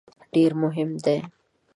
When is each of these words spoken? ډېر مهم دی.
ډېر 0.33 0.51
مهم 0.61 0.89
دی. 1.05 1.17